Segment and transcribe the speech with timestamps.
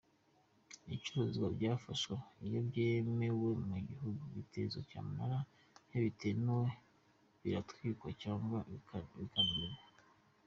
[0.85, 2.15] Ibicuruzwa byafashwe,
[2.45, 5.37] iyo byemewe mu hihugu, bitezwa cyamunara,
[5.89, 6.67] iyo bitemewe
[7.41, 8.57] biratwikwa cyangwa
[9.19, 9.77] bikamenwa.